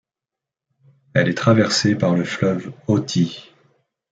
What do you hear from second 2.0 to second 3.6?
le fleuve Oti.